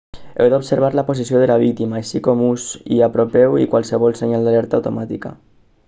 heu 0.43 0.47
d'observar 0.51 0.87
la 0.99 1.03
posició 1.09 1.41
de 1.43 1.49
la 1.51 1.57
víctima 1.65 1.99
així 1.99 2.21
com 2.29 2.43
us 2.47 2.65
hi 2.95 2.99
apropeu 3.09 3.59
i 3.65 3.69
qualsevol 3.75 4.19
senyal 4.23 4.49
d'alerta 4.49 4.81
automàtica 4.81 5.37